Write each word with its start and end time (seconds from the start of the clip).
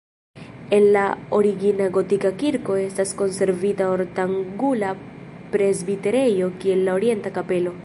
El 0.77 0.85
la 0.93 1.03
origina 1.39 1.89
gotika 1.97 2.31
kirko 2.45 2.77
estas 2.85 3.13
konservita 3.21 3.91
ortangula 3.97 4.95
presbiterejo 5.57 6.49
kiel 6.65 6.83
la 6.89 6.99
orienta 7.01 7.37
kapelo. 7.41 7.77